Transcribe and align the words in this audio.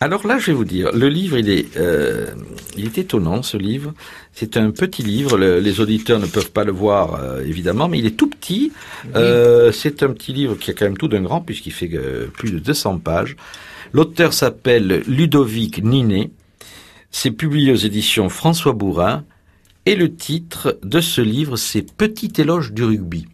Alors 0.00 0.26
là, 0.26 0.38
je 0.38 0.48
vais 0.48 0.52
vous 0.52 0.66
dire, 0.66 0.92
le 0.92 1.08
livre, 1.08 1.38
il 1.38 1.48
est, 1.48 1.74
euh, 1.78 2.26
il 2.76 2.84
est 2.84 2.98
étonnant, 2.98 3.42
ce 3.42 3.56
livre. 3.56 3.94
C'est 4.30 4.58
un 4.58 4.70
petit 4.70 5.02
livre, 5.02 5.38
les 5.38 5.80
auditeurs 5.80 6.18
ne 6.18 6.26
peuvent 6.26 6.50
pas 6.50 6.64
le 6.64 6.72
voir, 6.72 7.14
euh, 7.14 7.42
évidemment, 7.42 7.88
mais 7.88 8.00
il 8.00 8.04
est 8.04 8.14
tout 8.14 8.28
petit. 8.28 8.72
Euh, 9.14 9.72
c'est 9.72 10.02
un 10.02 10.12
petit 10.12 10.34
livre 10.34 10.56
qui 10.56 10.70
a 10.70 10.74
quand 10.74 10.84
même 10.84 10.98
tout 10.98 11.08
d'un 11.08 11.22
grand, 11.22 11.40
puisqu'il 11.40 11.72
fait 11.72 11.88
plus 11.88 12.52
de 12.52 12.58
200 12.58 12.98
pages. 12.98 13.36
L'auteur 13.94 14.34
s'appelle 14.34 15.02
Ludovic 15.06 15.82
Ninet. 15.82 16.30
C'est 17.10 17.30
publié 17.30 17.72
aux 17.72 17.76
éditions 17.76 18.28
François 18.28 18.74
Bourrin. 18.74 19.24
Et 19.86 19.96
le 19.96 20.14
titre 20.14 20.78
de 20.82 21.00
ce 21.00 21.22
livre, 21.22 21.56
c'est 21.56 21.90
Petit 21.96 22.32
éloge 22.36 22.74
du 22.74 22.84
rugby. 22.84 23.28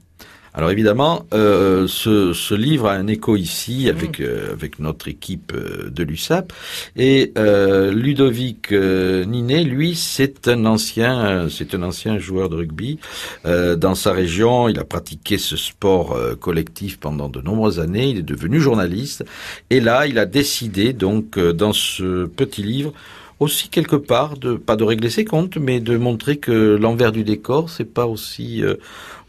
Alors 0.55 0.71
évidemment, 0.71 1.25
euh, 1.33 1.87
ce, 1.89 2.35
ce, 2.35 2.55
livre 2.55 2.87
a 2.87 2.93
un 2.93 3.07
écho 3.07 3.37
ici 3.37 3.89
avec 3.89 4.21
euh, 4.21 4.53
avec 4.53 4.81
notre 4.81 5.09
équipe 5.09 5.51
euh, 5.55 5.89
de 5.89 6.03
l'USAP 6.03 6.53
et 6.95 7.33
euh, 7.39 7.91
Ludovic 7.91 8.71
Ninet, 8.71 9.65
lui, 9.65 9.95
c'est 9.95 10.49
un 10.49 10.67
ancien 10.67 11.49
c'est 11.49 11.75
un 11.75 11.83
ancien 11.83 12.19
joueur 12.19 12.51
de 12.51 12.57
rugby 12.57 12.99
dans 13.45 13.95
sa 13.95 14.13
région. 14.13 14.69
Il 14.69 14.79
a 14.79 14.85
pratiqué 14.85 15.39
ce 15.39 15.57
sport 15.57 16.19
collectif 16.39 16.99
pendant 16.99 17.29
de 17.29 17.41
nombreuses 17.41 17.81
années. 17.81 18.11
Il 18.11 18.19
est 18.19 18.23
devenu 18.23 18.61
journaliste 18.61 19.25
et 19.71 19.81
là, 19.81 20.07
il 20.07 20.19
a 20.19 20.27
décidé 20.27 20.93
donc 20.93 21.39
dans 21.39 21.73
ce 21.73 22.27
petit 22.27 22.63
livre 22.63 22.93
aussi 23.43 23.69
quelque 23.69 23.97
part 23.97 24.37
de 24.37 24.55
pas 24.55 24.77
de 24.77 24.85
régler 24.85 25.11
ses 25.11 25.25
comptes, 25.25 25.57
mais 25.57 25.81
de 25.81 25.97
montrer 25.97 26.37
que 26.39 26.77
l'envers 26.77 27.13
du 27.13 27.25
décor 27.25 27.69
c'est 27.69 27.93
pas 27.93 28.07
aussi 28.07 28.63
euh, 28.63 28.77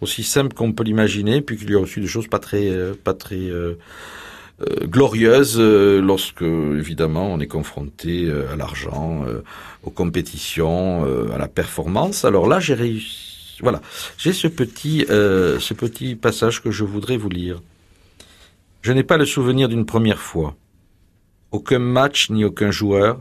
aussi 0.01 0.23
simple 0.23 0.53
qu'on 0.53 0.71
peut 0.71 0.83
l'imaginer, 0.83 1.41
puis 1.41 1.57
qu'il 1.57 1.69
y 1.71 1.75
a 1.75 1.79
aussi 1.79 1.99
des 1.99 2.07
choses 2.07 2.27
pas 2.27 2.39
très 2.39 2.69
euh, 2.69 2.93
pas 3.03 3.13
très 3.13 3.35
euh, 3.35 3.75
glorieuses 4.83 5.59
lorsque 5.59 6.43
évidemment 6.43 7.33
on 7.33 7.39
est 7.39 7.47
confronté 7.47 8.31
à 8.51 8.55
l'argent, 8.55 9.25
aux 9.81 9.89
compétitions, 9.89 11.03
à 11.33 11.37
la 11.37 11.49
performance. 11.49 12.23
Alors 12.23 12.47
là 12.47 12.61
j'ai 12.61 12.75
réussi. 12.75 13.57
Voilà, 13.61 13.81
j'ai 14.17 14.31
ce 14.31 14.47
petit 14.47 15.05
ce 15.09 15.73
petit 15.73 16.15
passage 16.15 16.61
que 16.61 16.71
je 16.71 16.85
voudrais 16.85 17.17
vous 17.17 17.29
lire. 17.29 17.61
Je 18.83 18.93
n'ai 18.93 19.03
pas 19.03 19.17
le 19.17 19.25
souvenir 19.25 19.67
d'une 19.67 19.85
première 19.85 20.19
fois. 20.19 20.55
Aucun 21.51 21.79
match 21.79 22.29
ni 22.29 22.45
aucun 22.45 22.71
joueur 22.71 23.19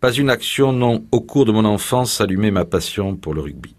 pas 0.00 0.12
une 0.12 0.30
action 0.30 0.72
non 0.72 1.04
au 1.10 1.20
cours 1.20 1.44
de 1.44 1.52
mon 1.52 1.64
enfance 1.64 2.20
allumait 2.20 2.52
ma 2.52 2.64
passion 2.64 3.16
pour 3.16 3.34
le 3.34 3.40
rugby. 3.40 3.74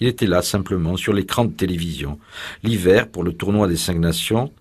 Il 0.00 0.06
était 0.06 0.26
là 0.26 0.42
simplement 0.42 0.96
sur 0.96 1.12
l'écran 1.12 1.46
de 1.46 1.52
télévision, 1.52 2.18
l'hiver 2.62 3.08
pour 3.08 3.24
le 3.24 3.32
tournoi 3.32 3.66
des 3.66 3.76
cinq 3.76 3.98
nations, 3.98 4.52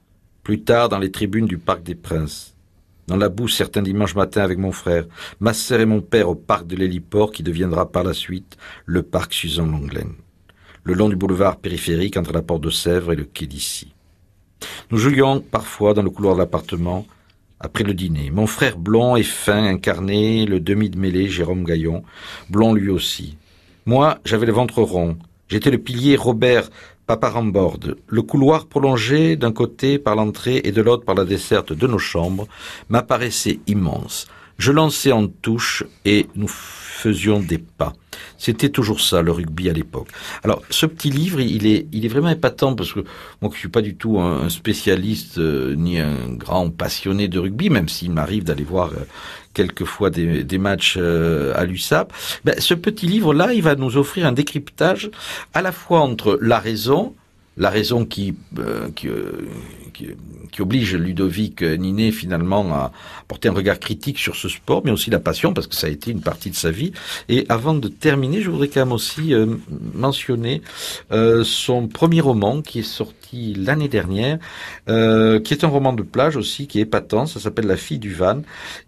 plus 0.44 0.62
tard 0.62 0.90
dans 0.90 0.98
les 0.98 1.12
tribunes 1.12 1.46
du 1.46 1.58
Parc 1.58 1.84
des 1.84 1.94
Princes, 1.94 2.56
dans 3.08 3.18
la 3.18 3.30
boue 3.30 3.48
certains 3.48 3.84
dimanches 3.84 4.16
matins 4.16 4.44
avec 4.44 4.58
mon 4.58 4.72
frère, 4.72 5.06
ma 5.40 5.54
sœur 5.54 5.82
et 5.82 5.86
mon 5.86 6.02
père 6.02 6.30
au 6.30 6.36
parc 6.36 6.66
de 6.66 6.76
l'héliport 6.76 7.32
qui 7.32 7.44
deviendra 7.44 7.92
par 7.92 8.04
la 8.04 8.14
suite 8.14 8.58
le 8.86 9.04
parc 9.04 9.34
Suzanne 9.34 9.72
Longlen, 9.72 10.14
le 10.84 10.94
long 10.94 11.10
du 11.10 11.16
boulevard 11.16 11.58
périphérique 11.58 12.18
entre 12.18 12.34
la 12.34 12.42
porte 12.42 12.62
de 12.62 12.70
Sèvres 12.72 13.14
et 13.14 13.18
le 13.18 13.26
quai 13.26 13.46
d'ici. 13.46 13.94
Nous 14.90 14.98
jouions 14.98 15.42
parfois 15.42 15.94
dans 15.94 16.02
le 16.02 16.10
couloir 16.10 16.36
de 16.36 16.40
l'appartement 16.40 17.06
après 17.66 17.84
le 17.84 17.94
dîner. 17.94 18.30
Mon 18.32 18.48
frère 18.48 18.78
blond 18.78 19.16
et 19.16 19.24
fin 19.24 19.66
incarnait 19.66 20.46
le 20.46 20.60
demi 20.60 20.90
de 20.90 20.98
mêlée 20.98 21.28
Jérôme 21.28 21.64
Gaillon, 21.64 22.04
blond 22.50 22.74
lui 22.74 22.90
aussi. 22.90 23.38
Moi, 23.86 24.20
j'avais 24.24 24.46
le 24.46 24.54
ventre 24.54 24.82
rond. 24.82 25.18
J'étais 25.50 25.72
le 25.72 25.78
pilier 25.78 26.16
Robert 26.16 26.70
Paparamborde. 27.08 27.98
Le 28.08 28.22
couloir 28.22 28.68
prolongé 28.68 29.36
d'un 29.36 29.52
côté 29.52 30.00
par 30.00 30.16
l'entrée 30.16 30.62
et 30.64 30.72
de 30.72 30.82
l'autre 30.82 31.06
par 31.06 31.16
la 31.16 31.26
desserte 31.26 31.74
de 31.74 31.88
nos 31.88 32.00
chambres 32.00 32.48
m'apparaissait 32.90 33.60
immense. 33.68 34.28
Je 34.58 34.72
lançais 34.72 35.12
en 35.12 35.28
touche 35.28 35.84
et 36.06 36.28
nous 36.36 36.48
faisions 36.48 37.40
des 37.40 37.58
pas. 37.58 37.94
C'était 38.46 38.70
toujours 38.70 39.02
ça, 39.02 39.24
le 39.24 39.32
rugby 39.32 39.72
à 39.72 39.74
l'époque. 39.74 40.10
Alors, 40.44 40.62
ce 40.70 40.86
petit 40.86 41.10
livre, 41.10 41.42
il 41.42 41.66
est, 41.66 41.88
il 41.92 42.06
est 42.06 42.08
vraiment 42.08 42.30
épatant 42.30 42.76
parce 42.76 42.94
que 42.94 43.00
moi, 43.42 43.50
je 43.52 43.58
suis 43.58 43.70
pas 43.70 43.82
du 43.82 43.96
tout 43.96 44.20
un, 44.20 44.50
spécialiste 44.50 45.40
euh, 45.40 45.74
ni 45.76 45.98
un 45.98 46.30
grand 46.30 46.70
passionné 46.70 47.28
de 47.28 47.40
rugby, 47.40 47.72
même 47.72 47.90
s'il 47.90 48.12
m'arrive 48.12 48.44
d'aller 48.44 48.64
voir 48.64 48.90
euh, 48.90 49.08
quelquefois 49.56 50.12
des, 50.12 50.58
matchs 50.60 50.96
euh, 50.96 51.54
à 51.56 51.66
l'USAP. 51.66 52.14
Ben, 52.44 52.54
ce 52.60 52.76
petit 52.76 53.08
livre-là, 53.08 53.52
il 53.52 53.64
va 53.64 53.74
nous 53.74 53.98
offrir 53.98 54.28
un 54.28 54.32
décryptage 54.32 55.10
à 55.56 55.64
la 55.64 55.72
fois 55.72 56.02
entre 56.02 56.38
la 56.40 56.60
raison, 56.60 57.16
la 57.58 57.70
raison 57.70 58.06
qui, 58.06 58.36
euh, 58.60 58.90
qui, 58.96 59.08
euh, 59.08 59.48
qui, 59.94 60.10
qui, 60.52 60.62
oblige 60.62 60.96
Ludovic 60.96 61.62
Ninet 61.62 62.12
finalement 62.12 62.74
à 62.74 62.92
porter 63.28 63.48
un 63.48 63.54
regard 63.54 63.80
critique 63.80 64.20
sur 64.20 64.36
ce 64.36 64.50
sport, 64.50 64.82
mais 64.84 64.92
aussi 64.92 65.10
la 65.10 65.20
passion, 65.20 65.54
parce 65.54 65.68
que 65.68 65.76
ça 65.76 65.88
a 65.88 65.90
été 65.90 66.12
une 66.12 66.22
partie 66.22 66.50
de 66.50 66.56
sa 66.56 66.72
vie. 66.72 66.92
Et 67.30 67.46
avant 67.48 67.74
de 67.74 67.88
terminer, 67.88 68.42
je 68.42 68.50
voudrais 68.50 68.68
quand 68.68 68.82
même 68.82 68.92
aussi 68.92 69.34
euh, 69.34 69.46
mentionner 69.94 70.62
son 71.44 71.88
premier 71.88 72.22
roman 72.22 72.62
qui 72.62 72.80
est 72.80 72.84
sorti 72.84 73.54
l'année 73.56 73.88
dernière, 73.88 74.38
qui 74.88 75.54
est 75.54 75.64
un 75.64 75.68
roman 75.68 75.94
de 75.94 76.04
plage 76.04 76.36
aussi, 76.36 76.68
qui 76.68 76.80
est 76.80 76.84
épatant, 76.84 77.26
ça 77.26 77.40
s'appelle 77.40 77.68
La 77.68 77.78
fille 77.78 78.00
du 78.00 78.14
van. 78.14 78.42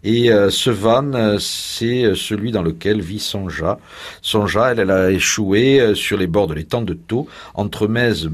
Et 0.04 0.30
ce 0.50 0.70
van, 0.70 1.38
c'est 1.38 2.14
celui 2.14 2.52
dans 2.52 2.62
lequel 2.62 3.00
vit 3.00 3.18
Sonja. 3.18 3.78
Sonja, 4.22 4.72
elle, 4.72 4.80
elle 4.80 4.90
a 4.90 5.10
échoué 5.10 5.94
sur 5.94 6.16
les 6.16 6.26
bords 6.26 6.48
de 6.48 6.54
l'étang 6.54 6.82
de 6.82 6.94
Thau, 6.94 7.28
entre 7.54 7.88
Metz, 7.88 8.26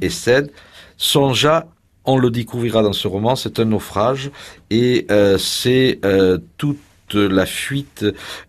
et 0.00 0.10
Cède. 0.10 0.50
Sonja, 0.96 1.66
on 2.04 2.18
le 2.18 2.30
découvrira 2.30 2.82
dans 2.82 2.92
ce 2.92 3.08
roman, 3.08 3.36
c'est 3.36 3.58
un 3.58 3.64
naufrage 3.64 4.30
et 4.70 5.06
euh, 5.10 5.38
c'est 5.38 5.98
euh, 6.04 6.38
toute 6.58 6.78
la 7.14 7.46
fuite 7.46 8.04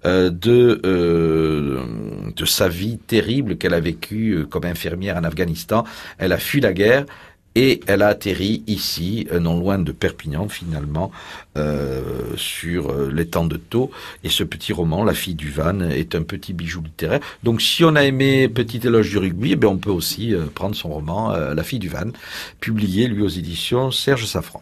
euh, 0.06 0.30
de 0.30 0.82
de 2.36 2.46
sa 2.46 2.68
vie 2.68 2.98
terrible 2.98 3.58
qu'elle 3.58 3.74
a 3.74 3.80
vécue 3.80 4.46
comme 4.50 4.66
infirmière 4.66 5.18
en 5.18 5.24
Afghanistan. 5.24 5.84
Elle 6.18 6.32
a 6.34 6.38
fui 6.38 6.62
la 6.62 6.74
guerre 6.74 7.06
et 7.56 7.80
elle 7.88 8.02
a 8.02 8.08
atterri 8.08 8.64
ici, 8.68 9.28
euh, 9.32 9.40
non 9.40 9.58
loin 9.58 9.80
de 9.80 9.92
Perpignan 9.92 10.50
finalement, 10.50 11.12
euh, 11.58 12.02
sur 12.36 12.92
euh, 12.92 13.10
l'étang 13.12 13.46
de 13.46 13.58
Thau. 13.58 13.92
Et 14.24 14.30
ce 14.30 14.44
petit 14.44 14.74
roman, 14.74 15.04
La 15.04 15.14
fille 15.14 15.36
du 15.36 15.50
van, 15.50 15.80
est 15.80 16.16
un 16.16 16.24
petit 16.24 16.54
bijou 16.54 16.82
littéraire. 16.82 17.22
Donc 17.44 17.62
si 17.62 17.84
on 17.84 17.96
a 17.96 18.04
aimé 18.04 18.50
Petit 18.50 18.86
éloge 18.86 19.10
du 19.10 19.18
rugby, 19.18 19.58
eh 19.60 19.66
on 19.66 19.78
peut 19.78 19.90
aussi 19.90 20.34
prendre 20.54 20.76
son 20.76 20.90
roman 20.90 21.32
La 21.32 21.64
fille 21.64 21.80
du 21.80 21.90
van, 21.90 22.12
publié 22.60 23.08
lui 23.08 23.24
aux 23.24 23.30
éditions 23.30 23.92
Serge 23.92 24.26
Safran. 24.26 24.62